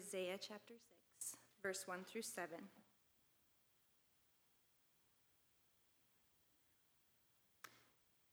[0.00, 0.74] Isaiah chapter
[1.18, 2.56] 6, verse 1 through 7.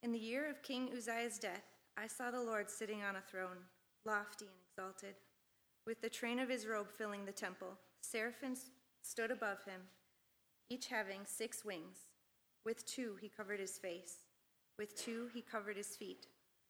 [0.01, 1.65] In the year of King Uzziah's death,
[1.97, 3.57] I saw the Lord sitting on a throne,
[4.05, 5.15] lofty and exalted,
[5.85, 7.73] with the train of his robe filling the temple.
[7.99, 8.69] Seraphims
[9.01, 9.81] stood above him,
[10.69, 11.97] each having six wings.
[12.63, 14.19] With two he covered his face,
[14.77, 16.27] with two he covered his feet,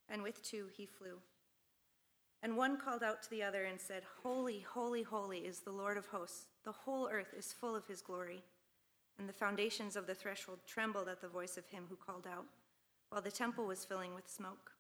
[0.10, 1.20] and with two he flew.
[2.44, 5.98] And one called out to the other and said, Holy, holy, holy is the Lord
[5.98, 6.46] of hosts.
[6.64, 8.44] The whole earth is full of his glory.
[9.18, 12.46] And the foundations of the threshold trembled at the voice of him who called out,
[13.10, 14.72] while the temple was filling with smoke.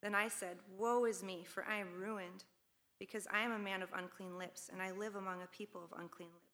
[0.00, 2.44] Then I said, Woe is me, for I am ruined,
[3.00, 5.98] because I am a man of unclean lips, and I live among a people of
[5.98, 6.52] unclean lips.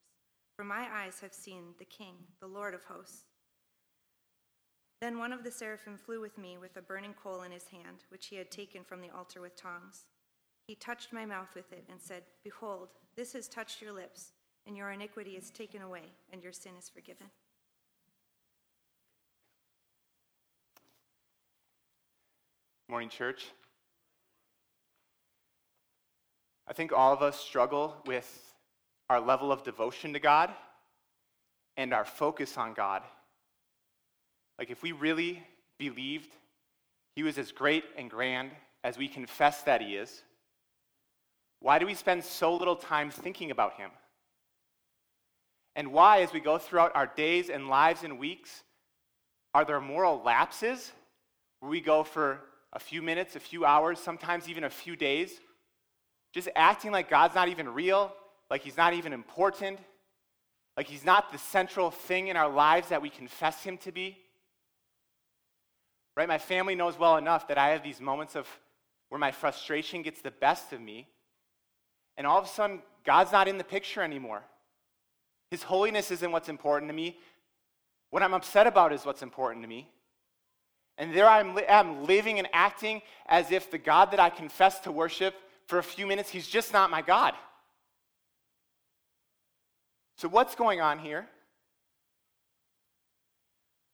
[0.57, 3.25] For my eyes have seen the King, the Lord of hosts.
[5.01, 8.05] Then one of the seraphim flew with me with a burning coal in his hand,
[8.09, 10.05] which he had taken from the altar with tongs.
[10.67, 14.33] He touched my mouth with it and said, Behold, this has touched your lips,
[14.67, 17.27] and your iniquity is taken away, and your sin is forgiven.
[22.89, 23.47] Morning, church.
[26.67, 28.55] I think all of us struggle with
[29.11, 30.51] our level of devotion to God
[31.77, 33.03] and our focus on God.
[34.59, 35.43] Like, if we really
[35.79, 36.31] believed
[37.17, 40.23] He was as great and grand as we confess that He is,
[41.65, 43.91] why do we spend so little time thinking about Him?
[45.75, 48.63] And why, as we go throughout our days and lives and weeks,
[49.55, 50.93] are there moral lapses
[51.61, 52.41] where we go for
[52.75, 55.41] a few minutes, a few hours, sometimes even a few days,
[56.35, 58.13] just acting like God's not even real,
[58.51, 59.79] like He's not even important,
[60.77, 64.19] like He's not the central thing in our lives that we confess Him to be?
[66.15, 66.29] Right?
[66.29, 68.47] My family knows well enough that I have these moments of
[69.09, 71.09] where my frustration gets the best of me,
[72.17, 74.43] and all of a sudden, God's not in the picture anymore.
[75.51, 77.19] His holiness isn't what's important to me.
[78.11, 79.89] What I'm upset about is what's important to me.
[80.97, 84.81] And there I'm, li- I'm living and acting as if the God that I confess
[84.81, 85.35] to worship
[85.67, 87.35] for a few minutes, he's just not my God.
[90.17, 91.27] So, what's going on here?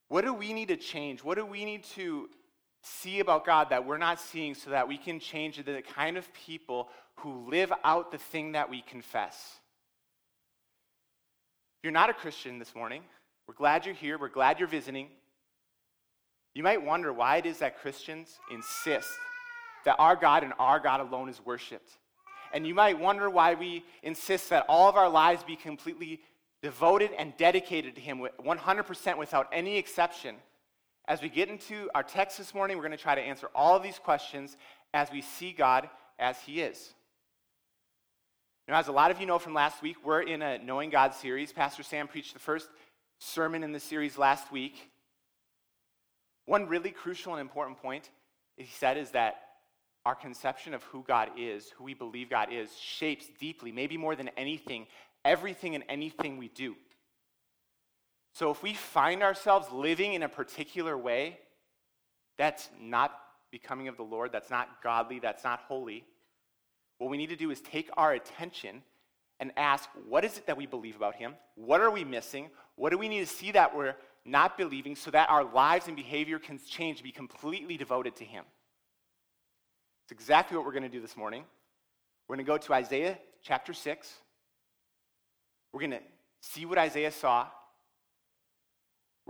[0.08, 1.25] What do we need to change?
[1.25, 2.28] What do we need to
[2.82, 6.16] see about God that we're not seeing so that we can change into the kind
[6.16, 9.34] of people who live out the thing that we confess?
[11.78, 13.02] If you're not a Christian this morning,
[13.46, 14.19] we're glad you're here.
[14.19, 15.08] We're glad you're visiting.
[16.54, 19.10] You might wonder why it is that Christians insist
[19.84, 21.90] that our God and our God alone is worshiped.
[22.52, 26.20] And you might wonder why we insist that all of our lives be completely
[26.62, 30.36] devoted and dedicated to Him 100% without any exception.
[31.10, 33.75] As we get into our text this morning, we're going to try to answer all
[33.75, 34.56] of these questions
[34.94, 35.91] as we see God
[36.21, 36.94] as He is.
[38.69, 41.12] Now, as a lot of you know from last week, we're in a Knowing God
[41.12, 41.53] series.
[41.53, 42.69] Pastor Sam preached the first
[43.19, 44.88] sermon in the series last week.
[46.47, 48.09] One really crucial and important point
[48.56, 49.34] he said is that
[50.06, 54.15] our conception of who God is, who we believe God is, shapes deeply, maybe more
[54.15, 54.87] than anything,
[55.25, 56.76] everything and anything we do.
[58.40, 61.38] So if we find ourselves living in a particular way
[62.38, 63.12] that's not
[63.50, 66.06] becoming of the Lord, that's not godly, that's not holy,
[66.96, 68.82] what we need to do is take our attention
[69.40, 71.34] and ask, what is it that we believe about Him?
[71.54, 72.48] What are we missing?
[72.76, 75.94] What do we need to see that we're not believing so that our lives and
[75.94, 78.44] behavior can change to be completely devoted to Him.
[80.06, 81.44] It's exactly what we're going to do this morning.
[82.26, 84.10] We're going to go to Isaiah chapter 6.
[85.74, 86.00] We're going to
[86.40, 87.46] see what Isaiah saw.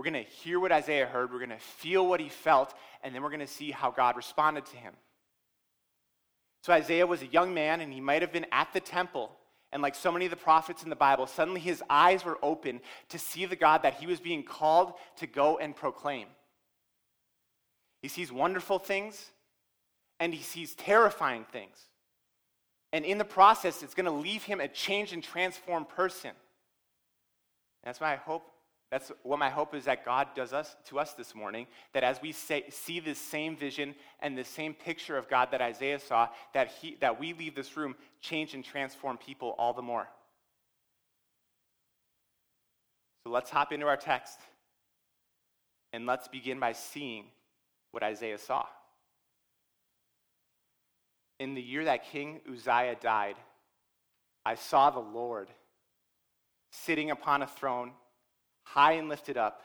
[0.00, 1.30] We're going to hear what Isaiah heard.
[1.30, 2.72] We're going to feel what he felt.
[3.04, 4.94] And then we're going to see how God responded to him.
[6.62, 9.30] So Isaiah was a young man, and he might have been at the temple
[9.72, 12.80] and like so many of the prophets in the Bible, suddenly his eyes were open
[13.10, 16.26] to see the God that he was being called to go and proclaim.
[18.02, 19.30] He sees wonderful things
[20.18, 21.76] and he sees terrifying things.
[22.92, 26.32] And in the process, it's going to leave him a changed and transformed person.
[27.84, 28.50] That's why I hope
[28.90, 31.68] that's what my hope is that God does us to us this morning.
[31.92, 35.60] That as we say, see this same vision and the same picture of God that
[35.60, 39.82] Isaiah saw, that, he, that we leave this room change and transform people all the
[39.82, 40.08] more.
[43.24, 44.40] So let's hop into our text
[45.92, 47.26] and let's begin by seeing
[47.92, 48.66] what Isaiah saw.
[51.38, 53.36] In the year that King Uzziah died,
[54.44, 55.48] I saw the Lord
[56.72, 57.92] sitting upon a throne
[58.62, 59.62] high and lifted up,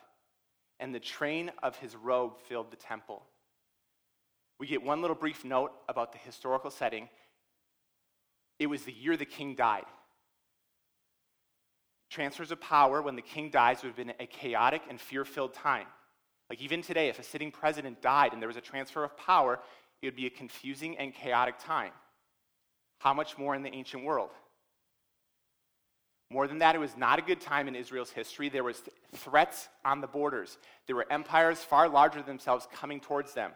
[0.80, 3.24] and the train of his robe filled the temple.
[4.60, 7.10] We get one little brief note about the historical setting.
[8.58, 9.86] it was the year the king died.
[12.10, 15.54] Transfers of power when the king dies would have been a chaotic and fear filled
[15.54, 15.88] time.
[16.50, 19.60] Like even today, if a sitting president died and there was a transfer of power,
[20.02, 21.92] it would be a confusing and chaotic time.
[23.00, 24.30] How much more in the ancient world?
[26.30, 28.50] More than that, it was not a good time in Israel's history.
[28.50, 28.82] There was
[29.16, 30.58] threats on the borders.
[30.88, 33.52] There were empires far larger than themselves coming towards them.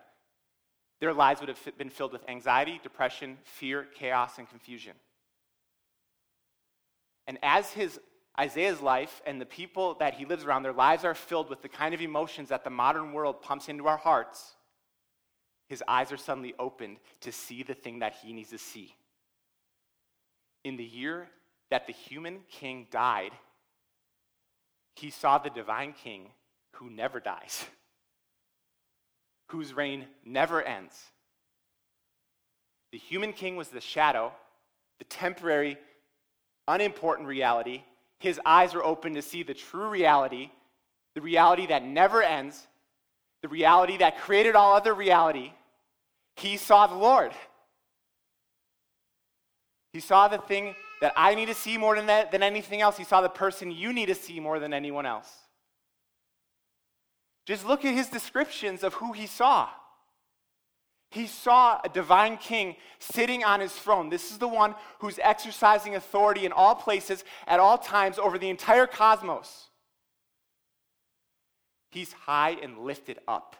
[0.99, 4.93] Their lives would have been filled with anxiety, depression, fear, chaos, and confusion.
[7.25, 7.99] And as his
[8.39, 11.69] Isaiah's life and the people that he lives around, their lives are filled with the
[11.69, 14.55] kind of emotions that the modern world pumps into our hearts.
[15.67, 18.95] His eyes are suddenly opened to see the thing that he needs to see.
[20.63, 21.29] In the year
[21.71, 23.31] that the human king died,
[24.95, 26.27] he saw the divine king
[26.73, 27.65] who never dies,
[29.47, 30.95] whose reign never ends.
[32.91, 34.31] The human king was the shadow,
[34.97, 35.77] the temporary,
[36.67, 37.83] unimportant reality.
[38.19, 40.49] His eyes were open to see the true reality,
[41.15, 42.67] the reality that never ends,
[43.41, 45.53] the reality that created all other reality.
[46.35, 47.31] He saw the Lord.
[49.93, 52.97] He saw the thing that I need to see more than, that, than anything else.
[52.97, 55.31] He saw the person you need to see more than anyone else.
[57.45, 59.69] Just look at his descriptions of who he saw.
[61.11, 64.09] He saw a divine king sitting on his throne.
[64.09, 68.49] This is the one who's exercising authority in all places at all times over the
[68.49, 69.69] entire cosmos.
[71.89, 73.55] He's high and lifted up.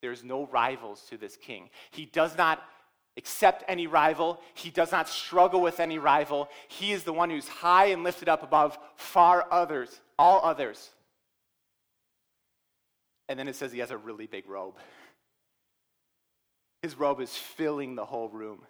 [0.00, 1.68] There's no rivals to this king.
[1.90, 2.62] He does not
[3.16, 4.40] accept any rival.
[4.54, 6.48] He does not struggle with any rival.
[6.68, 10.90] He is the one who's high and lifted up above far others, all others.
[13.28, 14.74] And then it says he has a really big robe.
[16.82, 18.60] His robe is filling the whole room.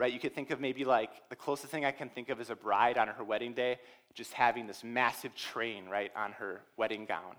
[0.00, 0.12] Right?
[0.12, 2.56] You could think of maybe like the closest thing I can think of is a
[2.56, 3.78] bride on her wedding day,
[4.14, 7.36] just having this massive train, right, on her wedding gown.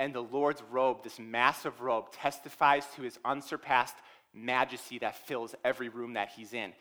[0.00, 3.96] And the Lord's robe, this massive robe, testifies to his unsurpassed
[4.34, 6.72] majesty that fills every room that he's in.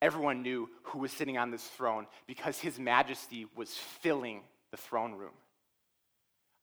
[0.00, 5.14] Everyone knew who was sitting on this throne because his majesty was filling the throne
[5.14, 5.32] room.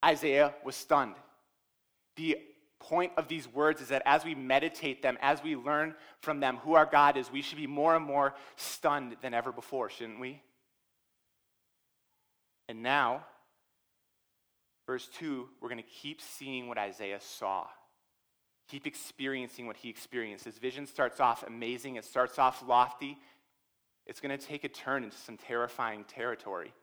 [0.04, 1.16] Isaiah was stunned.
[2.16, 2.38] The
[2.80, 6.58] point of these words is that as we meditate them, as we learn from them
[6.58, 10.20] who our God is, we should be more and more stunned than ever before, shouldn't
[10.20, 10.42] we?
[12.70, 13.26] And now,
[14.88, 17.66] verse 2, we're going to keep seeing what Isaiah saw.
[18.68, 20.46] Keep experiencing what he experienced.
[20.46, 23.18] His vision starts off amazing, it starts off lofty.
[24.08, 26.74] It's going to take a turn into some terrifying territory.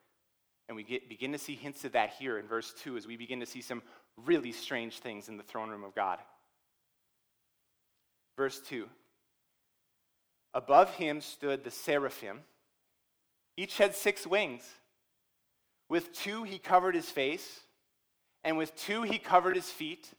[0.68, 3.16] And we get, begin to see hints of that here in verse 2 as we
[3.16, 3.82] begin to see some
[4.16, 6.18] really strange things in the throne room of God.
[8.36, 8.88] Verse 2
[10.54, 12.40] Above him stood the seraphim.
[13.56, 14.62] Each had six wings.
[15.88, 17.60] With two he covered his face,
[18.44, 20.10] and with two he covered his feet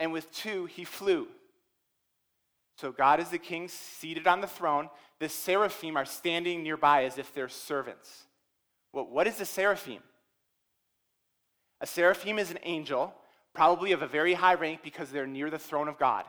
[0.00, 1.28] and with two he flew.
[2.78, 4.88] So God is the king seated on the throne.
[5.18, 8.24] The seraphim are standing nearby as if they're servants.
[8.92, 10.02] Well, what is a seraphim?
[11.82, 13.14] A seraphim is an angel,
[13.54, 16.24] probably of a very high rank because they're near the throne of God.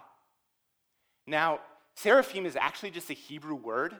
[1.25, 1.61] Now,
[1.95, 3.95] seraphim is actually just a Hebrew word.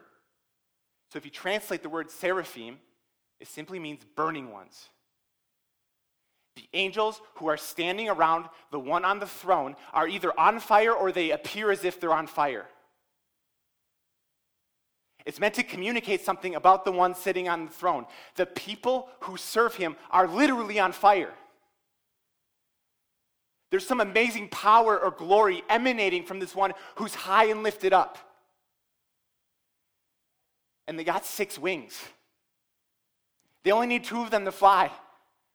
[1.10, 2.78] So if you translate the word seraphim,
[3.40, 4.88] it simply means burning ones.
[6.56, 10.92] The angels who are standing around the one on the throne are either on fire
[10.92, 12.66] or they appear as if they're on fire.
[15.24, 18.06] It's meant to communicate something about the one sitting on the throne.
[18.34, 21.32] The people who serve him are literally on fire.
[23.70, 28.18] There's some amazing power or glory emanating from this one who's high and lifted up.
[30.86, 31.98] And they got six wings.
[33.62, 34.90] They only need two of them to fly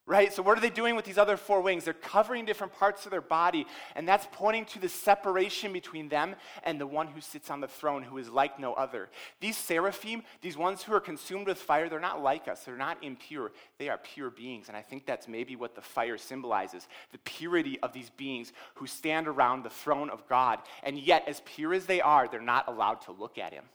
[0.08, 0.34] right?
[0.34, 1.84] So, what are they doing with these other four wings?
[1.84, 6.36] They're covering different parts of their body, and that's pointing to the separation between them
[6.64, 9.10] and the one who sits on the throne, who is like no other.
[9.42, 13.04] These seraphim, these ones who are consumed with fire, they're not like us, they're not
[13.04, 13.52] impure.
[13.78, 17.80] They are pure beings, and I think that's maybe what the fire symbolizes the purity
[17.82, 20.60] of these beings who stand around the throne of God.
[20.84, 23.66] And yet, as pure as they are, they're not allowed to look at him,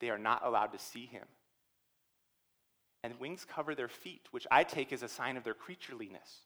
[0.00, 1.24] they are not allowed to see him
[3.06, 6.42] and wings cover their feet, which I take as a sign of their creatureliness.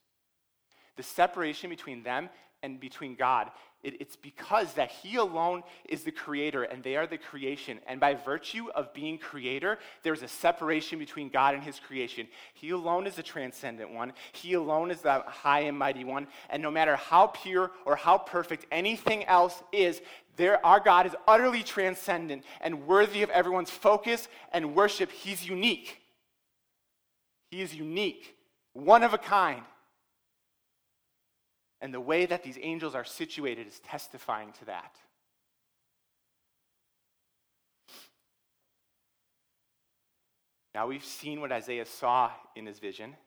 [0.95, 2.29] The separation between them
[2.61, 3.49] and between God,
[3.81, 7.79] it, it's because that He alone is the creator and they are the creation.
[7.87, 12.27] And by virtue of being creator, there's a separation between God and His creation.
[12.53, 16.27] He alone is the transcendent one, He alone is the high and mighty one.
[16.51, 19.99] And no matter how pure or how perfect anything else is,
[20.35, 25.09] There, our God is utterly transcendent and worthy of everyone's focus and worship.
[25.11, 26.00] He's unique.
[27.51, 28.37] He is unique,
[28.73, 29.63] one of a kind.
[31.81, 34.95] And the way that these angels are situated is testifying to that.
[40.73, 43.17] Now we've seen what Isaiah saw in his vision.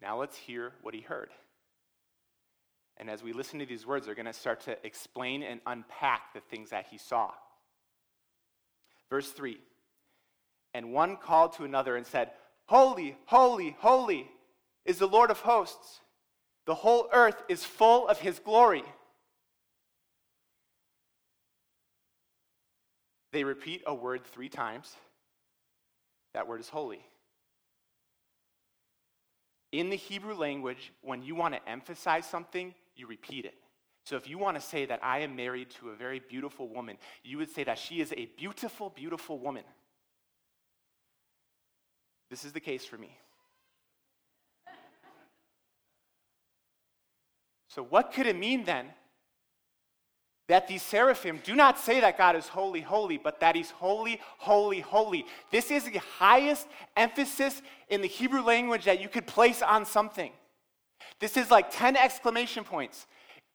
[0.00, 1.28] Now let's hear what he heard.
[2.96, 6.32] And as we listen to these words, they're going to start to explain and unpack
[6.32, 7.32] the things that he saw.
[9.10, 9.58] Verse 3
[10.74, 12.32] And one called to another and said,
[12.66, 14.28] Holy, holy, holy
[14.84, 16.00] is the Lord of hosts.
[16.66, 18.82] The whole earth is full of his glory.
[23.32, 24.94] They repeat a word three times.
[26.34, 27.00] That word is holy.
[29.72, 33.54] In the Hebrew language, when you want to emphasize something, you repeat it.
[34.04, 36.96] So if you want to say that I am married to a very beautiful woman,
[37.22, 39.64] you would say that she is a beautiful, beautiful woman.
[42.30, 43.16] This is the case for me.
[47.68, 48.86] So, what could it mean then
[50.46, 54.20] that these seraphim do not say that God is holy, holy, but that He's holy,
[54.38, 55.26] holy, holy?
[55.50, 60.30] This is the highest emphasis in the Hebrew language that you could place on something.
[61.18, 63.06] This is like 10 exclamation points.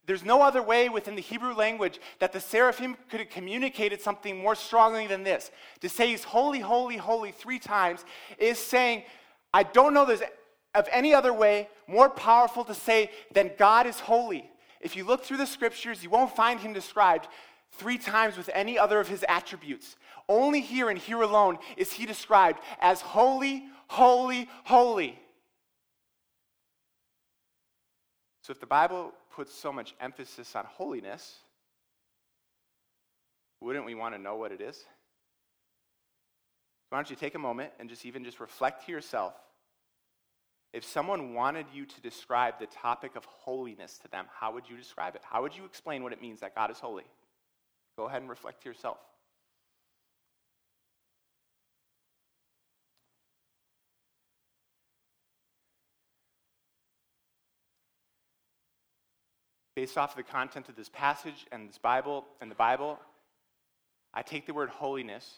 [0.10, 4.36] There's no other way within the Hebrew language that the seraphim could have communicated something
[4.36, 5.52] more strongly than this.
[5.82, 8.04] To say he's holy, holy, holy three times
[8.40, 9.04] is saying,
[9.54, 10.24] I don't know there's
[10.74, 14.50] of any other way more powerful to say than God is holy.
[14.82, 17.28] If you look through the scriptures, you won't find him described
[17.74, 19.96] three times with any other of his attributes.
[20.28, 25.20] Only here and here alone is he described as holy, holy, holy.
[28.42, 31.38] So if the Bible puts so much emphasis on holiness,
[33.62, 34.86] wouldn't we want to know what it is?
[36.90, 39.34] Why don't you take a moment and just even just reflect to yourself
[40.74, 44.78] if someone wanted you to describe the topic of holiness to them, how would you
[44.78, 45.22] describe it?
[45.24, 47.06] How would you explain what it means that God is holy?
[47.98, 48.98] Go ahead and reflect to yourself.
[59.80, 63.00] Based off of the content of this passage and this Bible and the Bible,
[64.14, 65.36] I take the word holiness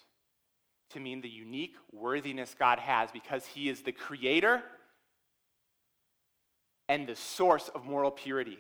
[0.90, 4.64] to mean the unique worthiness God has because he is the creator
[6.90, 8.58] and the source of moral purity.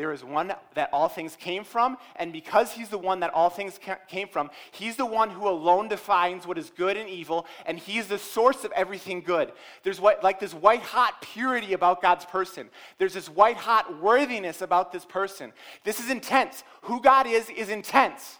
[0.00, 3.50] There is one that all things came from, and because he's the one that all
[3.50, 3.78] things
[4.08, 8.06] came from, he's the one who alone defines what is good and evil, and he's
[8.06, 9.52] the source of everything good.
[9.82, 12.70] There's what, like this white hot purity about God's person.
[12.96, 15.52] There's this white hot worthiness about this person.
[15.84, 16.64] This is intense.
[16.84, 18.38] Who God is, is intense.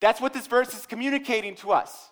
[0.00, 2.08] That's what this verse is communicating to us.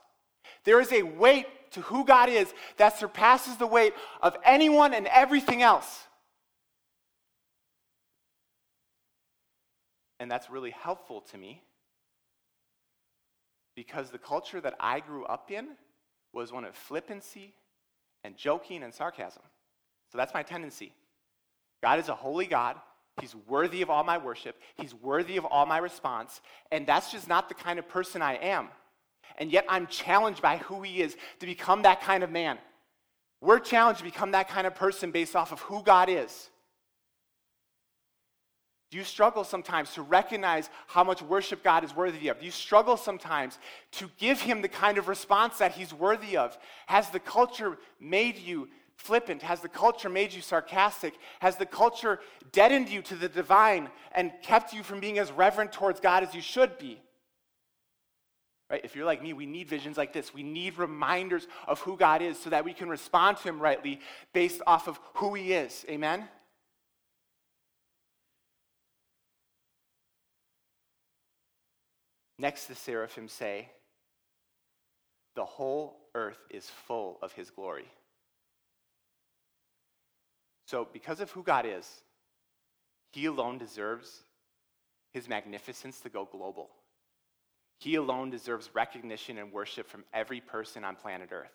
[0.64, 5.06] There is a weight to who God is that surpasses the weight of anyone and
[5.06, 6.08] everything else.
[10.22, 11.64] And that's really helpful to me
[13.74, 15.70] because the culture that I grew up in
[16.32, 17.54] was one of flippancy
[18.22, 19.42] and joking and sarcasm.
[20.12, 20.92] So that's my tendency.
[21.82, 22.76] God is a holy God.
[23.20, 24.54] He's worthy of all my worship.
[24.76, 26.40] He's worthy of all my response.
[26.70, 28.68] And that's just not the kind of person I am.
[29.38, 32.58] And yet I'm challenged by who he is to become that kind of man.
[33.40, 36.48] We're challenged to become that kind of person based off of who God is.
[38.92, 42.38] Do you struggle sometimes to recognize how much worship God is worthy of?
[42.38, 43.58] Do you struggle sometimes
[43.92, 46.58] to give Him the kind of response that He's worthy of?
[46.84, 49.40] Has the culture made you flippant?
[49.40, 51.14] Has the culture made you sarcastic?
[51.40, 52.20] Has the culture
[52.52, 56.34] deadened you to the divine and kept you from being as reverent towards God as
[56.34, 57.00] you should be?
[58.68, 58.84] Right?
[58.84, 60.34] If you're like me, we need visions like this.
[60.34, 64.00] We need reminders of who God is so that we can respond to Him rightly
[64.34, 65.86] based off of who He is.
[65.88, 66.28] Amen?
[72.42, 73.68] Next, the seraphim say,
[75.36, 77.86] The whole earth is full of His glory.
[80.66, 81.88] So, because of who God is,
[83.12, 84.22] He alone deserves
[85.12, 86.70] His magnificence to go global.
[87.78, 91.54] He alone deserves recognition and worship from every person on planet Earth.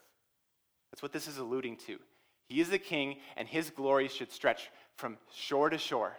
[0.89, 1.99] That's what this is alluding to.
[2.47, 6.15] He is the king, and his glory should stretch from shore to shore,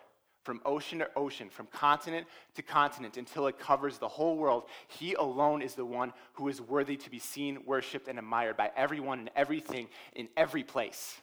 [0.48, 4.64] from ocean to ocean, from continent to continent until it covers the whole world.
[4.86, 8.70] He alone is the one who is worthy to be seen, worshiped, and admired by
[8.74, 11.18] everyone and everything in every place.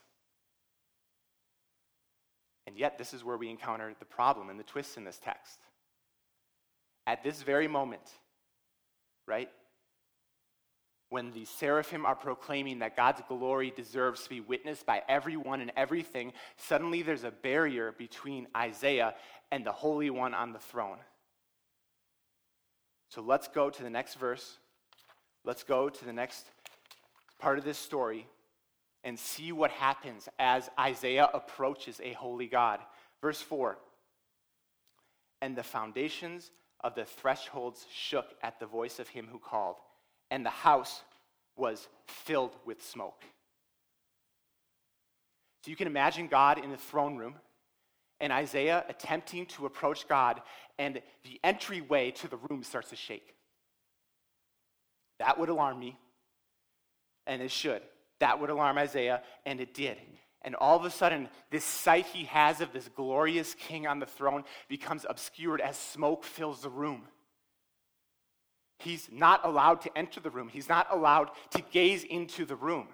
[2.68, 5.58] And yet, this is where we encounter the problem and the twist in this text.
[7.08, 8.08] At this very moment,
[9.28, 9.50] right,
[11.10, 15.72] when the seraphim are proclaiming that God's glory deserves to be witnessed by everyone and
[15.78, 19.16] everything, suddenly there's a barrier between Isaiah
[19.52, 20.98] and the Holy One on the throne.
[23.10, 24.58] So let's go to the next verse.
[25.44, 26.46] Let's go to the next
[27.40, 28.28] part of this story
[29.04, 32.80] and see what happens as Isaiah approaches a holy God.
[33.22, 33.78] Verse 4
[35.42, 36.50] And the foundations
[36.84, 39.78] of the thresholds shook at the voice of him who called,
[40.32, 41.02] and the house
[41.56, 43.24] was filled with smoke.
[45.64, 47.36] So you can imagine God in the throne room
[48.20, 50.42] and Isaiah attempting to approach God,
[50.80, 53.36] and the entryway to the room starts to shake.
[55.20, 55.98] That would alarm me,
[57.28, 57.82] and it should.
[58.20, 59.98] That would alarm Isaiah, and it did.
[60.44, 64.06] And all of a sudden, this sight he has of this glorious king on the
[64.06, 67.04] throne becomes obscured as smoke fills the room.
[68.80, 72.88] He's not allowed to enter the room, he's not allowed to gaze into the room.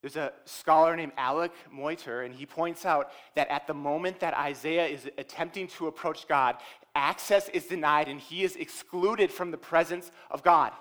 [0.00, 4.32] There's a scholar named Alec Motyer, and he points out that at the moment that
[4.34, 6.56] Isaiah is attempting to approach God,
[6.94, 10.72] access is denied and he is excluded from the presence of God.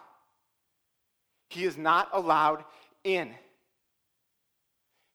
[1.49, 2.63] He is not allowed
[3.03, 3.33] in.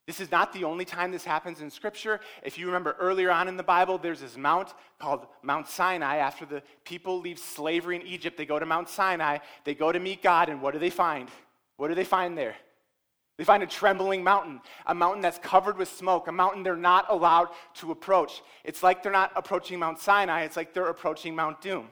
[0.05, 2.19] This is not the only time this happens in Scripture.
[2.43, 6.17] If you remember earlier on in the Bible, there's this mount called Mount Sinai.
[6.17, 9.99] After the people leave slavery in Egypt, they go to Mount Sinai, they go to
[9.99, 11.29] meet God, and what do they find?
[11.77, 12.55] What do they find there?
[13.37, 17.05] They find a trembling mountain, a mountain that's covered with smoke, a mountain they're not
[17.09, 18.43] allowed to approach.
[18.63, 21.87] It's like they're not approaching Mount Sinai, it's like they're approaching Mount Doom.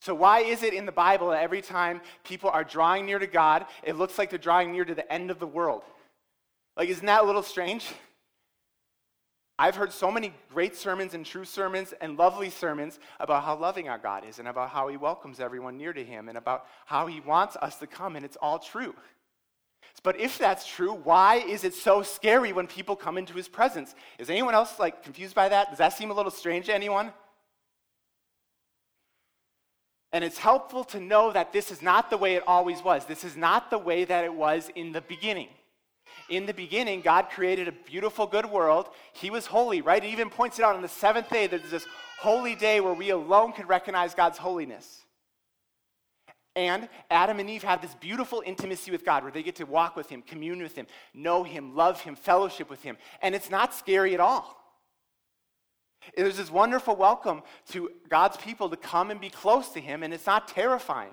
[0.00, 3.26] So, why is it in the Bible that every time people are drawing near to
[3.26, 5.82] God, it looks like they're drawing near to the end of the world?
[6.76, 7.86] Like, isn't that a little strange?
[9.58, 13.88] I've heard so many great sermons and true sermons and lovely sermons about how loving
[13.88, 17.06] our God is and about how He welcomes everyone near to Him and about how
[17.06, 18.94] He wants us to come, and it's all true.
[20.02, 23.94] But if that's true, why is it so scary when people come into His presence?
[24.18, 25.70] Is anyone else like confused by that?
[25.70, 27.12] Does that seem a little strange to anyone?
[30.12, 33.06] And it's helpful to know that this is not the way it always was.
[33.06, 35.48] This is not the way that it was in the beginning.
[36.28, 38.88] In the beginning, God created a beautiful, good world.
[39.12, 40.02] He was holy, right?
[40.02, 41.86] It even points it out on the seventh day there's this
[42.18, 45.04] holy day where we alone can recognize God's holiness.
[46.56, 49.94] And Adam and Eve have this beautiful intimacy with God where they get to walk
[49.94, 52.96] with Him, commune with Him, know Him, love Him, fellowship with Him.
[53.20, 54.56] And it's not scary at all.
[56.16, 60.14] There's this wonderful welcome to God's people to come and be close to Him, and
[60.14, 61.12] it's not terrifying.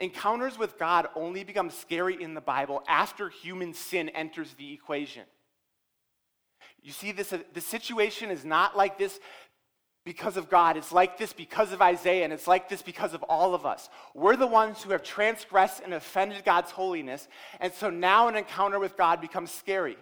[0.00, 5.24] Encounters with God only become scary in the Bible after human sin enters the equation.
[6.82, 9.18] You see, this, the situation is not like this
[10.04, 10.76] because of God.
[10.76, 13.90] It's like this because of Isaiah, and it's like this because of all of us.
[14.14, 17.28] We're the ones who have transgressed and offended God's holiness,
[17.60, 19.98] and so now an encounter with God becomes scary.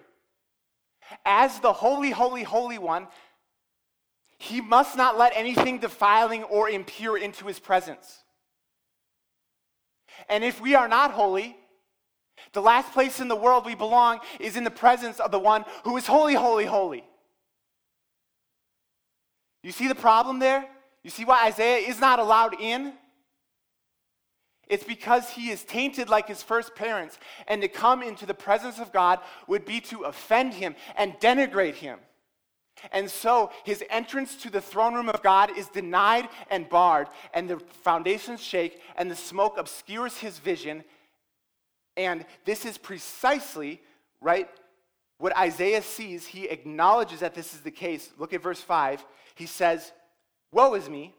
[1.25, 3.09] As the holy, holy, holy one,
[4.39, 8.23] he must not let anything defiling or impure into his presence.
[10.29, 11.57] And if we are not holy,
[12.53, 15.65] the last place in the world we belong is in the presence of the one
[15.85, 17.05] who is holy, holy, holy.
[19.63, 20.67] You see the problem there?
[21.03, 22.93] You see why Isaiah is not allowed in?
[24.69, 28.81] It's because he is tainted like his first parents, and to come into the presence
[28.81, 32.01] of God would be to offend him and denigrate him.
[32.93, 37.49] And so his entrance to the throne room of God is denied and barred, and
[37.49, 40.85] the foundations shake, and the smoke obscures his vision.
[41.97, 43.81] And this is precisely,
[44.21, 44.49] right,
[45.19, 46.27] what Isaiah sees.
[46.27, 48.11] He acknowledges that this is the case.
[48.19, 49.05] Look at verse 5.
[49.35, 49.93] He says,
[50.53, 51.15] Woe is me,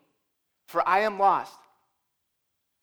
[0.67, 1.57] for I am lost,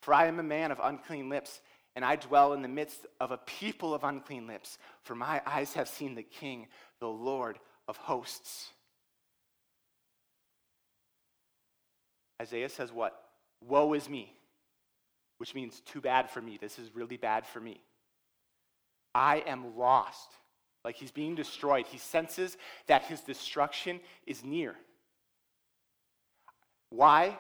[0.02, 1.60] for I am a man of unclean lips,
[1.96, 5.74] and I dwell in the midst of a people of unclean lips, for my eyes
[5.74, 6.66] have seen the King,
[6.98, 8.70] the Lord of hosts.
[12.40, 13.20] Isaiah says, What?
[13.60, 14.32] Woe is me,
[15.38, 16.58] which means too bad for me.
[16.60, 17.80] This is really bad for me.
[19.14, 20.30] I am lost.
[20.84, 21.86] Like he's being destroyed.
[21.86, 24.74] He senses that his destruction is near.
[26.90, 27.38] Why?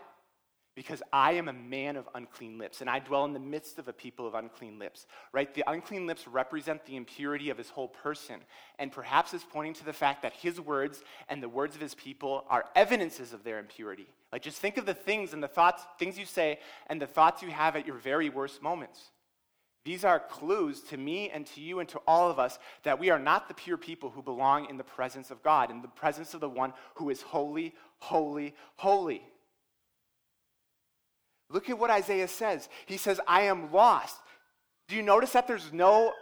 [0.74, 3.86] Because I am a man of unclean lips, and I dwell in the midst of
[3.86, 5.06] a people of unclean lips.
[5.32, 5.52] Right?
[5.54, 8.40] The unclean lips represent the impurity of his whole person,
[8.78, 11.94] and perhaps is pointing to the fact that his words and the words of his
[11.94, 14.08] people are evidences of their impurity.
[14.32, 16.58] Like, just think of the things and the thoughts, things you say,
[16.88, 19.00] and the thoughts you have at your very worst moments.
[19.84, 23.10] These are clues to me and to you and to all of us that we
[23.10, 26.32] are not the pure people who belong in the presence of God, in the presence
[26.32, 29.22] of the one who is holy, holy, holy.
[31.54, 32.68] Look at what Isaiah says.
[32.84, 34.16] He says, I am lost.
[34.88, 36.12] Do you notice that there's no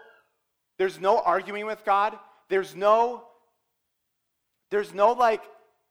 [0.78, 2.18] there's no arguing with God?
[2.50, 3.24] There's no
[4.70, 5.40] there's no like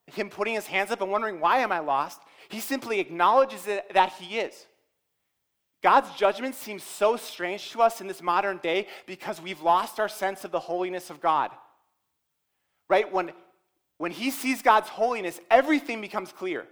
[0.06, 2.20] him putting his hands up and wondering why am I lost?
[2.50, 4.54] He simply acknowledges that he is.
[5.82, 10.08] God's judgment seems so strange to us in this modern day because we've lost our
[10.08, 11.50] sense of the holiness of God.
[12.88, 13.12] Right?
[13.12, 13.32] When,
[13.98, 16.64] when he sees God's holiness, everything becomes clear.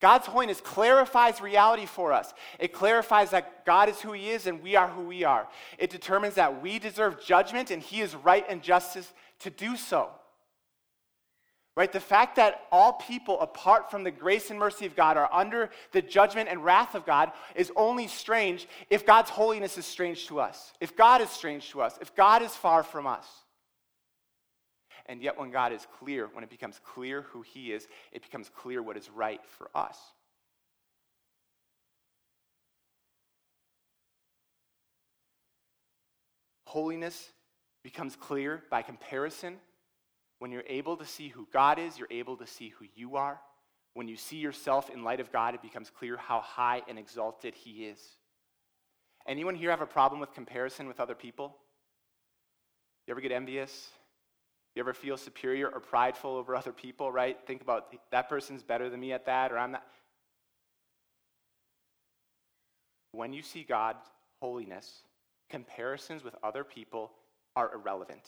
[0.00, 2.34] God's holiness clarifies reality for us.
[2.58, 5.48] It clarifies that God is who He is and we are who we are.
[5.78, 10.10] It determines that we deserve judgment and He is right and justice to do so.
[11.76, 11.92] Right?
[11.92, 15.70] The fact that all people, apart from the grace and mercy of God, are under
[15.92, 20.40] the judgment and wrath of God is only strange if God's holiness is strange to
[20.40, 23.26] us, if God is strange to us, if God is far from us.
[25.06, 28.50] And yet, when God is clear, when it becomes clear who He is, it becomes
[28.50, 29.98] clear what is right for us.
[36.66, 37.30] Holiness
[37.84, 39.56] becomes clear by comparison
[40.40, 43.40] when you're able to see who God is, you're able to see who you are.
[43.94, 47.54] When you see yourself in light of God, it becomes clear how high and exalted
[47.54, 48.00] He is.
[49.26, 51.56] Anyone here have a problem with comparison with other people?
[53.06, 53.88] You ever get envious?
[54.76, 57.38] You ever feel superior or prideful over other people, right?
[57.46, 59.82] Think about that person's better than me at that, or I'm not.
[63.12, 64.04] When you see God's
[64.38, 65.00] holiness,
[65.48, 67.12] comparisons with other people
[67.56, 68.20] are irrelevant.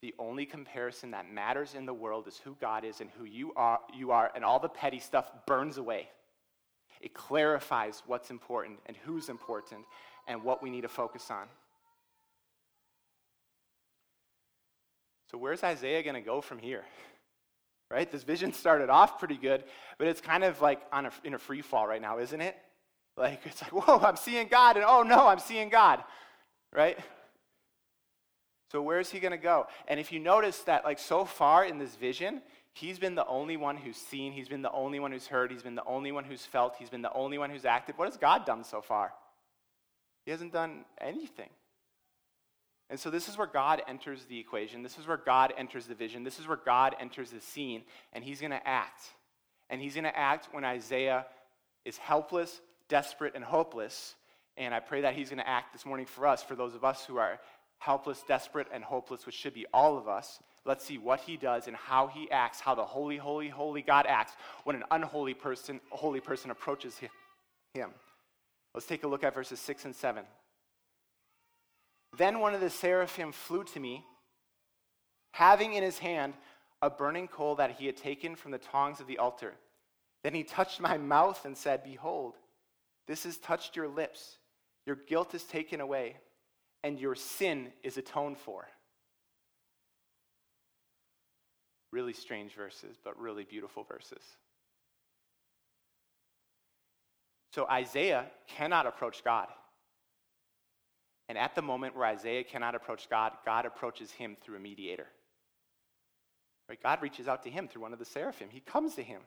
[0.00, 3.52] The only comparison that matters in the world is who God is and who you
[3.54, 6.08] are, you are, and all the petty stuff burns away.
[7.02, 9.84] It clarifies what's important and who's important
[10.26, 11.46] and what we need to focus on.
[15.34, 16.84] So, where's Isaiah going to go from here?
[17.90, 18.10] Right?
[18.10, 19.62] This vision started off pretty good,
[19.98, 22.56] but it's kind of like on a, in a free fall right now, isn't it?
[23.16, 26.02] Like, it's like, whoa, I'm seeing God, and oh no, I'm seeing God.
[26.72, 26.98] Right?
[28.72, 29.66] So where's he going to go?
[29.86, 32.40] And if you notice that, like so far in this vision,
[32.72, 35.62] he's been the only one who's seen, he's been the only one who's heard, he's
[35.62, 37.98] been the only one who's felt, he's been the only one who's acted.
[37.98, 39.12] What has God done so far?
[40.24, 41.50] He hasn't done anything.
[42.90, 44.82] And so this is where God enters the equation.
[44.82, 46.22] This is where God enters the vision.
[46.22, 49.02] This is where God enters the scene, and he's going to act.
[49.70, 51.26] And he's going to act when Isaiah
[51.84, 54.14] is helpless, desperate, and hopeless.
[54.56, 56.84] And I pray that he's going to act this morning for us, for those of
[56.84, 57.40] us who are
[57.78, 60.38] helpless, desperate, and hopeless, which should be all of us.
[60.64, 64.06] Let's see what he does and how he acts, how the holy, holy, holy God
[64.08, 64.32] acts
[64.64, 66.98] when an unholy person, holy person approaches
[67.74, 67.90] him.
[68.72, 70.24] Let's take a look at verses 6 and 7.
[72.16, 74.04] Then one of the seraphim flew to me,
[75.32, 76.34] having in his hand
[76.80, 79.54] a burning coal that he had taken from the tongs of the altar.
[80.22, 82.34] Then he touched my mouth and said, Behold,
[83.06, 84.38] this has touched your lips.
[84.86, 86.16] Your guilt is taken away
[86.82, 88.68] and your sin is atoned for.
[91.90, 94.22] Really strange verses, but really beautiful verses.
[97.54, 99.48] So Isaiah cannot approach God.
[101.28, 105.06] And at the moment where Isaiah cannot approach God, God approaches him through a mediator.
[106.68, 106.82] Right?
[106.82, 108.48] God reaches out to him through one of the seraphim.
[108.50, 109.20] He comes to him.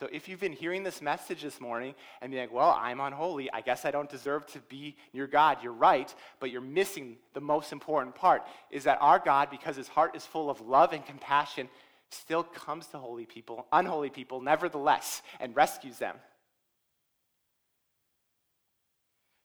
[0.00, 3.48] So if you've been hearing this message this morning and being like, well, I'm unholy,
[3.52, 7.40] I guess I don't deserve to be your God, you're right, but you're missing the
[7.40, 11.06] most important part is that our God, because his heart is full of love and
[11.06, 11.68] compassion,
[12.10, 16.16] still comes to holy people, unholy people, nevertheless, and rescues them.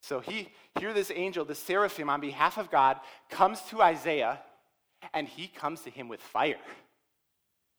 [0.01, 4.39] So he, here this angel, the seraphim, on behalf of God, comes to Isaiah,
[5.13, 6.59] and he comes to him with fire.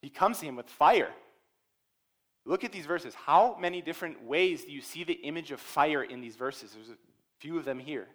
[0.01, 1.09] He comes to him with fire.
[2.45, 3.13] Look at these verses.
[3.13, 6.71] How many different ways do you see the image of fire in these verses?
[6.73, 6.97] There's a
[7.39, 8.07] few of them here.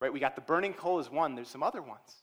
[0.00, 0.12] Right?
[0.12, 2.22] We got the burning coal as one, there's some other ones.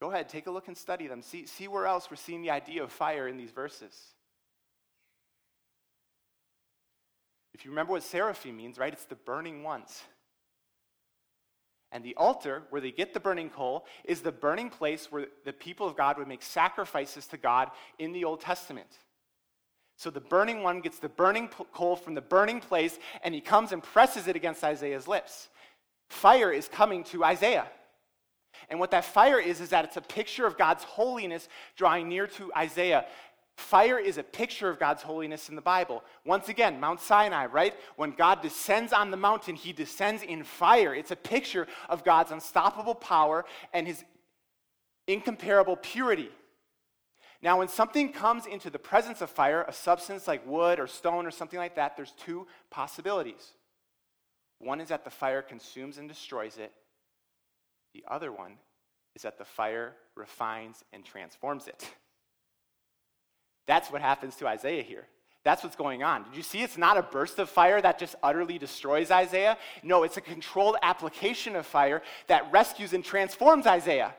[0.00, 1.22] Go ahead, take a look and study them.
[1.22, 3.94] See, see where else we're seeing the idea of fire in these verses.
[7.56, 8.92] If you remember what seraphim means, right?
[8.92, 10.02] It's the burning ones.
[11.90, 15.54] And the altar, where they get the burning coal, is the burning place where the
[15.54, 18.98] people of God would make sacrifices to God in the Old Testament.
[19.96, 23.72] So the burning one gets the burning coal from the burning place, and he comes
[23.72, 25.48] and presses it against Isaiah's lips.
[26.10, 27.68] Fire is coming to Isaiah.
[28.68, 32.26] And what that fire is, is that it's a picture of God's holiness drawing near
[32.26, 33.06] to Isaiah.
[33.56, 36.04] Fire is a picture of God's holiness in the Bible.
[36.26, 37.74] Once again, Mount Sinai, right?
[37.96, 40.94] When God descends on the mountain, he descends in fire.
[40.94, 44.04] It's a picture of God's unstoppable power and his
[45.06, 46.28] incomparable purity.
[47.40, 51.26] Now, when something comes into the presence of fire, a substance like wood or stone
[51.26, 53.52] or something like that, there's two possibilities.
[54.58, 56.72] One is that the fire consumes and destroys it,
[57.94, 58.54] the other one
[59.14, 61.90] is that the fire refines and transforms it.
[63.66, 65.06] That's what happens to Isaiah here.
[65.44, 66.24] That's what's going on.
[66.24, 69.56] Did you see it's not a burst of fire that just utterly destroys Isaiah?
[69.82, 74.12] No, it's a controlled application of fire that rescues and transforms Isaiah.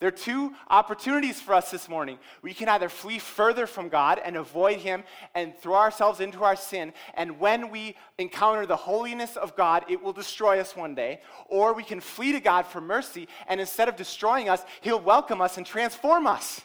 [0.00, 2.18] There are two opportunities for us this morning.
[2.42, 5.04] We can either flee further from God and avoid Him
[5.36, 10.02] and throw ourselves into our sin, and when we encounter the holiness of God, it
[10.02, 11.20] will destroy us one day.
[11.46, 15.40] Or we can flee to God for mercy, and instead of destroying us, He'll welcome
[15.40, 16.60] us and transform us.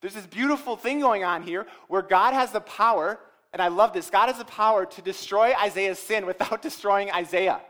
[0.00, 3.18] There's this beautiful thing going on here where God has the power,
[3.52, 7.60] and I love this God has the power to destroy Isaiah's sin without destroying Isaiah.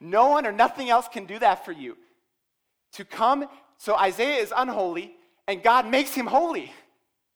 [0.00, 1.96] No one or nothing else can do that for you.
[2.94, 3.46] To come,
[3.78, 5.14] so Isaiah is unholy,
[5.48, 6.72] and God makes him holy.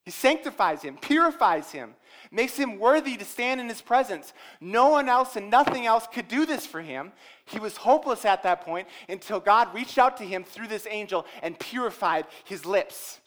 [0.05, 1.95] He sanctifies him, purifies him,
[2.31, 4.33] makes him worthy to stand in his presence.
[4.61, 7.13] No one else and nothing else could do this for him.
[7.45, 11.27] He was hopeless at that point until God reached out to him through this angel
[11.43, 13.19] and purified his lips.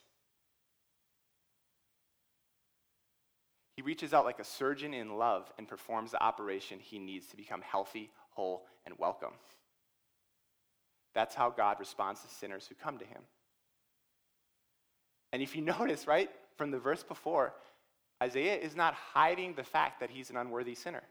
[3.80, 7.38] He reaches out like a surgeon in love and performs the operation he needs to
[7.38, 9.32] become healthy, whole, and welcome.
[11.16, 13.22] That's how God responds to sinners who come to him.
[15.32, 17.54] And if you notice, right, from the verse before,
[18.22, 21.04] Isaiah is not hiding the fact that he's an unworthy sinner.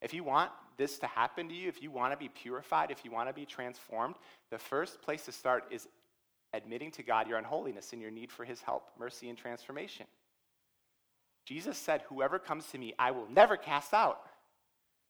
[0.00, 3.04] If you want this to happen to you, if you want to be purified, if
[3.04, 4.14] you want to be transformed,
[4.52, 5.88] the first place to start is
[6.52, 10.06] admitting to God your unholiness and your need for his help, mercy, and transformation.
[11.50, 14.20] Jesus said, Whoever comes to me, I will never cast out.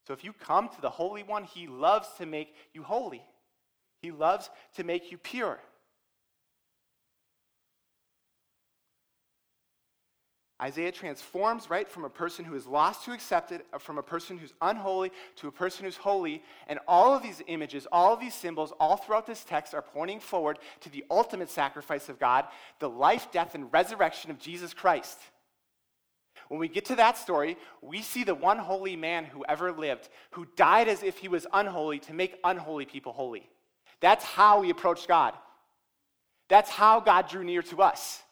[0.07, 3.23] So if you come to the Holy One, He loves to make you holy,
[4.01, 5.61] He loves to make you pure.
[10.63, 14.39] Isaiah transforms, right, from a person who is lost to accepted, uh, from a person
[14.39, 16.43] who's unholy to a person who's holy.
[16.69, 20.21] And all of these images, all of these symbols, all throughout this text are pointing
[20.21, 22.47] forward to the ultimate sacrifice of God,
[22.79, 25.19] the life, death, and resurrection of Jesus Christ.
[26.51, 30.09] When we get to that story, we see the one holy man who ever lived,
[30.33, 33.49] who died as if he was unholy to make unholy people holy.
[34.01, 35.35] That's how we approach God.
[36.49, 38.25] That's how God drew near to us.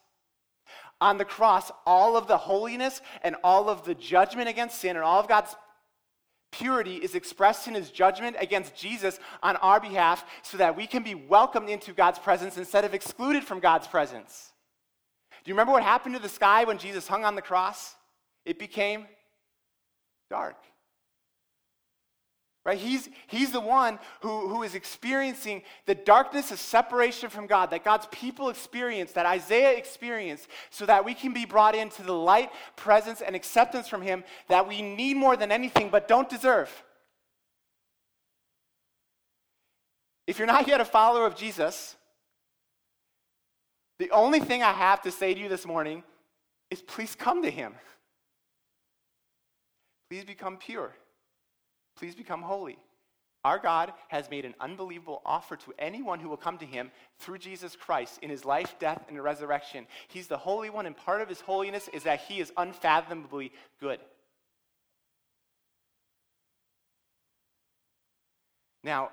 [1.00, 5.04] On the cross, all of the holiness and all of the judgment against sin and
[5.04, 5.54] all of God's
[6.50, 11.04] purity is expressed in his judgment against Jesus on our behalf so that we can
[11.04, 14.50] be welcomed into God's presence instead of excluded from God's presence.
[15.44, 17.94] Do you remember what happened to the sky when Jesus hung on the cross?
[18.49, 19.07] It became
[20.31, 20.57] dark.
[22.65, 22.79] Right?
[22.79, 27.85] He's, he's the one who, who is experiencing the darkness of separation from God that
[27.85, 32.51] God's people experience, that Isaiah experienced, so that we can be brought into the light,
[32.75, 36.71] presence, and acceptance from Him that we need more than anything but don't deserve.
[40.27, 41.97] If you're not yet a follower of Jesus,
[43.99, 46.03] the only thing I have to say to you this morning
[46.71, 47.75] is please come to Him.
[50.11, 50.92] Please become pure.
[51.97, 52.79] Please become holy.
[53.44, 57.38] Our God has made an unbelievable offer to anyone who will come to him through
[57.38, 59.87] Jesus Christ in his life, death, and resurrection.
[60.09, 64.01] He's the Holy One, and part of his holiness is that he is unfathomably good.
[68.83, 69.11] Now,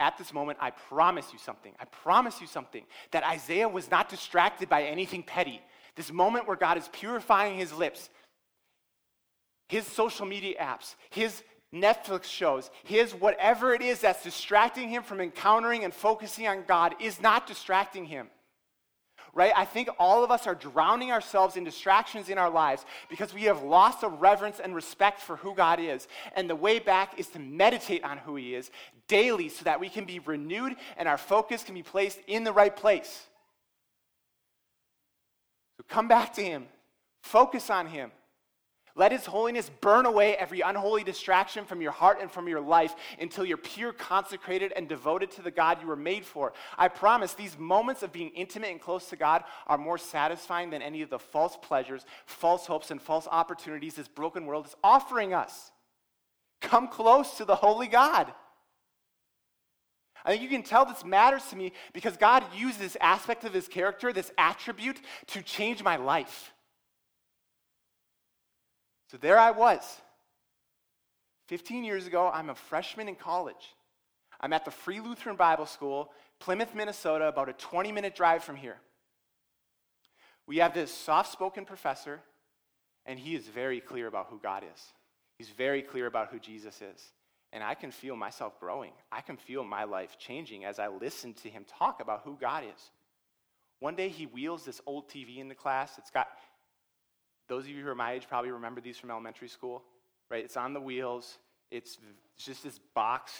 [0.00, 1.72] at this moment, I promise you something.
[1.78, 5.60] I promise you something that Isaiah was not distracted by anything petty.
[5.94, 8.10] This moment where God is purifying his lips,
[9.72, 11.42] his social media apps, his
[11.74, 16.94] Netflix shows, his whatever it is that's distracting him from encountering and focusing on God
[17.00, 18.28] is not distracting him.
[19.32, 19.52] Right?
[19.56, 23.44] I think all of us are drowning ourselves in distractions in our lives because we
[23.44, 26.06] have lost a reverence and respect for who God is.
[26.36, 28.70] And the way back is to meditate on who He is
[29.08, 32.52] daily so that we can be renewed and our focus can be placed in the
[32.52, 33.26] right place.
[35.78, 36.66] So come back to Him,
[37.22, 38.10] focus on Him.
[38.94, 42.94] Let His holiness burn away every unholy distraction from your heart and from your life
[43.18, 46.52] until you're pure, consecrated, and devoted to the God you were made for.
[46.76, 50.82] I promise these moments of being intimate and close to God are more satisfying than
[50.82, 55.32] any of the false pleasures, false hopes, and false opportunities this broken world is offering
[55.32, 55.70] us.
[56.60, 58.32] Come close to the holy God.
[60.24, 63.52] I think you can tell this matters to me because God used this aspect of
[63.52, 66.52] his character, this attribute, to change my life.
[69.12, 69.82] So there I was.
[71.48, 73.74] 15 years ago, I'm a freshman in college.
[74.40, 78.56] I'm at the Free Lutheran Bible School, Plymouth, Minnesota, about a 20 minute drive from
[78.56, 78.78] here.
[80.46, 82.20] We have this soft spoken professor,
[83.04, 84.82] and he is very clear about who God is.
[85.36, 87.12] He's very clear about who Jesus is.
[87.52, 88.92] And I can feel myself growing.
[89.12, 92.64] I can feel my life changing as I listen to him talk about who God
[92.64, 92.90] is.
[93.78, 95.98] One day he wheels this old TV into class.
[95.98, 96.28] It's got,
[97.48, 99.82] those of you who are my age probably remember these from elementary school,
[100.30, 100.44] right?
[100.44, 101.38] It's on the wheels,
[101.70, 101.98] it's,
[102.38, 103.32] just this box.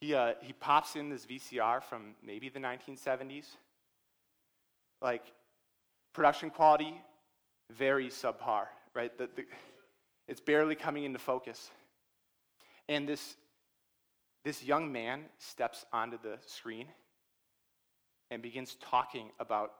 [0.00, 3.46] He, uh, he pops in this VCR from maybe the 1970s.
[5.00, 5.22] Like,
[6.12, 7.00] production quality,
[7.70, 9.16] very subpar, right?
[9.16, 9.44] The, the,
[10.28, 11.70] it's barely coming into focus.
[12.88, 13.36] And this,
[14.44, 16.86] this young man steps onto the screen
[18.30, 19.72] and begins talking about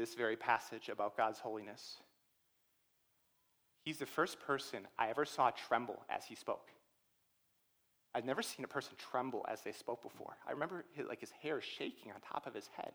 [0.00, 1.98] this very passage about God's holiness.
[3.84, 6.70] He's the first person I ever saw tremble as he spoke.
[8.14, 10.36] I've never seen a person tremble as they spoke before.
[10.48, 12.92] I remember his, like his hair shaking on top of his head.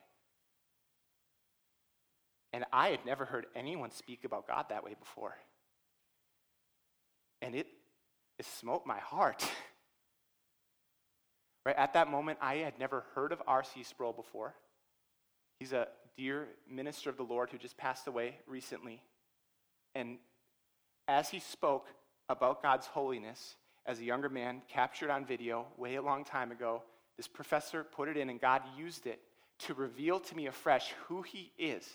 [2.51, 5.35] And I had never heard anyone speak about God that way before.
[7.41, 7.67] And it,
[8.39, 9.47] it smote my heart.
[11.65, 13.83] right at that moment, I had never heard of R.C.
[13.83, 14.55] Sproul before.
[15.59, 15.87] He's a
[16.17, 19.01] dear minister of the Lord who just passed away recently.
[19.93, 20.17] And
[21.07, 21.87] as he spoke
[22.29, 26.83] about God's holiness, as a younger man, captured on video way a long time ago,
[27.17, 29.21] this professor put it in, and God used it
[29.59, 31.87] to reveal to me afresh who he is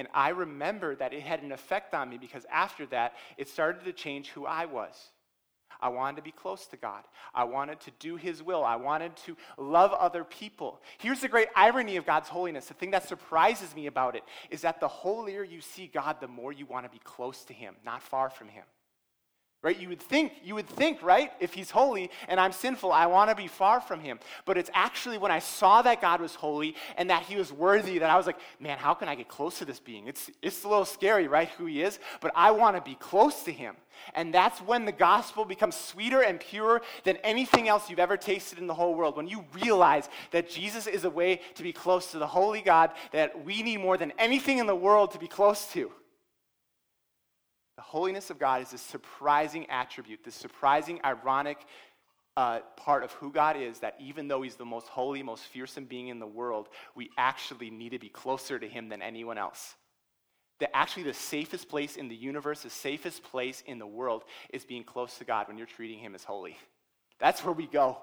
[0.00, 3.84] and I remember that it had an effect on me because after that, it started
[3.84, 4.94] to change who I was.
[5.82, 7.04] I wanted to be close to God.
[7.34, 8.64] I wanted to do His will.
[8.64, 10.80] I wanted to love other people.
[10.98, 12.66] Here's the great irony of God's holiness.
[12.66, 16.28] The thing that surprises me about it is that the holier you see God, the
[16.28, 18.64] more you want to be close to Him, not far from Him
[19.62, 19.78] right?
[19.78, 21.32] You would think you would think right?
[21.38, 24.18] If he's holy and i'm sinful i want to be far from him.
[24.44, 27.98] But it's actually when i saw that god was holy and that he was worthy
[27.98, 30.06] that i was like man how can i get close to this being?
[30.06, 33.42] It's it's a little scary right who he is but i want to be close
[33.44, 33.76] to him.
[34.14, 38.58] And that's when the gospel becomes sweeter and purer than anything else you've ever tasted
[38.58, 39.14] in the whole world.
[39.14, 42.92] When you realize that jesus is a way to be close to the holy god
[43.12, 45.92] that we need more than anything in the world to be close to
[47.80, 51.56] the holiness of God is this surprising attribute, this surprising, ironic
[52.36, 55.86] uh, part of who God is that even though He's the most holy, most fearsome
[55.86, 59.76] being in the world, we actually need to be closer to Him than anyone else.
[60.58, 64.66] That actually, the safest place in the universe, the safest place in the world is
[64.66, 66.58] being close to God when you're treating Him as holy.
[67.18, 67.96] That's where we go.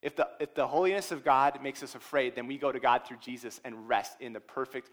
[0.00, 3.02] If the, if the holiness of God makes us afraid, then we go to God
[3.06, 4.88] through Jesus and rest in the perfect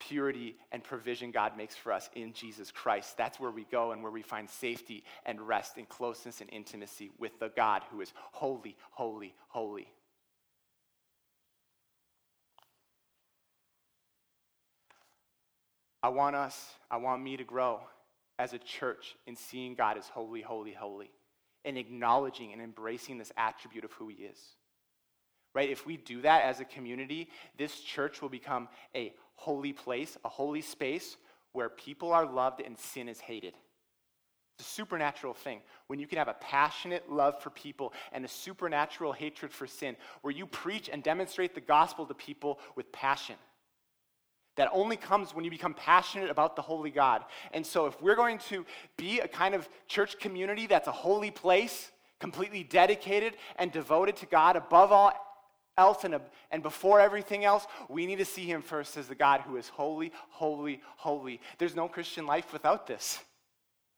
[0.00, 3.16] purity and provision God makes for us in Jesus Christ.
[3.16, 7.10] That's where we go and where we find safety and rest and closeness and intimacy
[7.18, 9.86] with the God who is holy, holy, holy.
[16.02, 17.80] I want us, I want me to grow
[18.38, 21.10] as a church in seeing God as holy, holy, holy,
[21.64, 24.38] and acknowledging and embracing this attribute of who He is.
[25.54, 25.68] Right?
[25.68, 30.28] If we do that as a community, this church will become a holy place, a
[30.28, 31.16] holy space
[31.52, 33.54] where people are loved and sin is hated.
[34.58, 38.28] It's a supernatural thing when you can have a passionate love for people and a
[38.28, 43.36] supernatural hatred for sin, where you preach and demonstrate the gospel to people with passion.
[44.56, 47.24] That only comes when you become passionate about the holy God.
[47.52, 48.66] And so, if we're going to
[48.98, 54.26] be a kind of church community that's a holy place, completely dedicated and devoted to
[54.26, 55.12] God above all
[55.80, 56.14] else and,
[56.50, 59.68] and before everything else, we need to see him first as the God who is
[59.68, 61.40] holy, holy, holy.
[61.58, 63.18] There's no Christian life without this.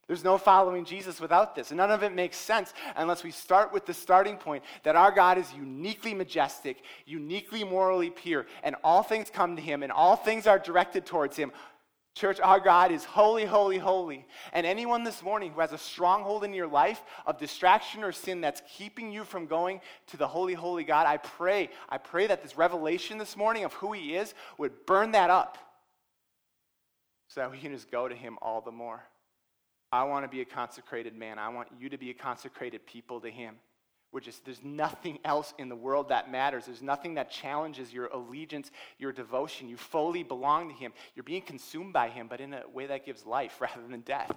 [0.09, 1.71] There's no following Jesus without this.
[1.71, 5.13] And none of it makes sense unless we start with the starting point that our
[5.13, 10.17] God is uniquely majestic, uniquely morally pure, and all things come to him, and all
[10.17, 11.53] things are directed towards him.
[12.15, 14.27] Church, our God is holy, holy, holy.
[14.53, 18.43] And anyone this morning who has a stronghold in your life of distraction or sin
[18.43, 22.43] that's keeping you from going to the holy, holy God, I pray, I pray that
[22.43, 25.57] this revelation this morning of who He is would burn that up
[27.29, 29.03] so that we can just go to Him all the more.
[29.91, 31.39] I want to be a consecrated man.
[31.39, 33.57] I want you to be a consecrated people to Him.
[34.13, 36.67] We're just, there's nothing else in the world that matters.
[36.67, 39.69] There's nothing that challenges your allegiance, your devotion.
[39.69, 40.93] You fully belong to Him.
[41.15, 44.31] You're being consumed by Him, but in a way that gives life rather than death.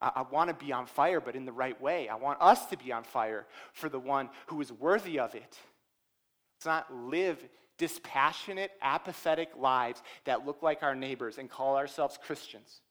[0.00, 2.08] I, I want to be on fire, but in the right way.
[2.08, 5.58] I want us to be on fire for the one who is worthy of it.
[6.56, 7.42] Let's not live
[7.78, 12.82] dispassionate, apathetic lives that look like our neighbors and call ourselves Christians.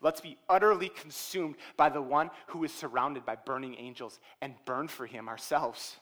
[0.00, 4.88] Let's be utterly consumed by the one who is surrounded by burning angels and burn
[4.88, 5.96] for him ourselves.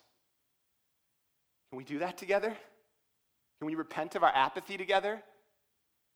[1.71, 2.57] Can we do that together?
[3.59, 5.23] Can we repent of our apathy together?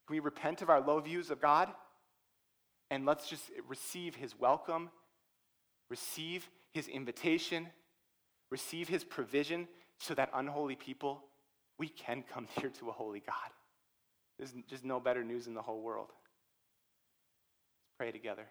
[0.07, 1.69] Can we repent of our low views of God?
[2.91, 4.89] And let's just receive his welcome,
[5.89, 7.67] receive his invitation,
[8.49, 9.67] receive his provision
[9.99, 11.23] so that unholy people,
[11.77, 13.35] we can come near to a holy God.
[14.37, 16.11] There's just no better news in the whole world.
[17.99, 18.45] Pray together.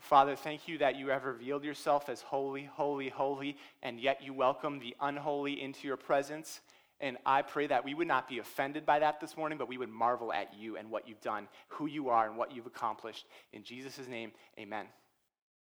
[0.00, 4.32] Father, thank you that you have revealed yourself as holy, holy, holy, and yet you
[4.32, 6.62] welcome the unholy into your presence.
[6.98, 9.76] And I pray that we would not be offended by that this morning, but we
[9.76, 13.26] would marvel at you and what you've done, who you are, and what you've accomplished.
[13.52, 14.86] In Jesus' name, amen.